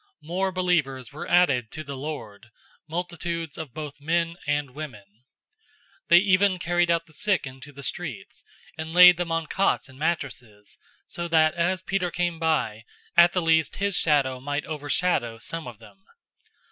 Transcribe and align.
005:014 0.23 0.27
More 0.29 0.51
believers 0.51 1.11
were 1.13 1.27
added 1.29 1.69
to 1.73 1.83
the 1.83 1.95
Lord, 1.95 2.49
multitudes 2.87 3.55
of 3.55 3.71
both 3.71 4.01
men 4.01 4.35
and 4.47 4.71
women. 4.71 5.03
005:015 6.09 6.09
They 6.09 6.17
even 6.17 6.57
carried 6.57 6.89
out 6.89 7.05
the 7.05 7.13
sick 7.13 7.45
into 7.45 7.71
the 7.71 7.83
streets, 7.83 8.43
and 8.79 8.93
laid 8.95 9.17
them 9.17 9.31
on 9.31 9.45
cots 9.45 9.87
and 9.89 9.99
mattresses, 9.99 10.79
so 11.05 11.27
that 11.27 11.53
as 11.53 11.83
Peter 11.83 12.09
came 12.09 12.39
by, 12.39 12.83
at 13.15 13.33
the 13.33 13.43
least 13.43 13.75
his 13.75 13.95
shadow 13.95 14.39
might 14.39 14.65
overshadow 14.65 15.37
some 15.37 15.67
of 15.67 15.77
them. 15.77 16.03